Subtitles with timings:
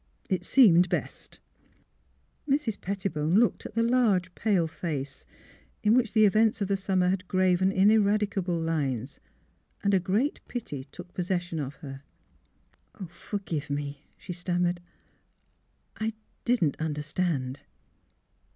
[0.31, 1.39] It seemed— best."'
[2.49, 2.81] Mrs.
[2.81, 5.27] Pettibone looked at the large, pale face,
[5.83, 9.19] in which the events of the summer had graven ineradicable lines,
[9.83, 12.01] and a great pity took possession of her."
[13.09, 14.81] Forgive me," she stammered."
[16.01, 16.13] I—
[16.45, 17.59] didn't understand."